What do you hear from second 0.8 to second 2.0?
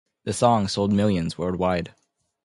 millions worldwide.